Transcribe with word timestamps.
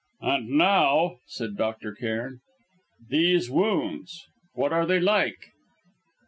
"And 0.21 0.47
now," 0.49 1.17
said 1.27 1.55
Dr. 1.57 1.93
Cairn 1.93 2.39
"these 3.07 3.51
wounds; 3.51 4.25
what 4.55 4.73
are 4.73 4.87
they 4.87 4.99
like?" 4.99 5.51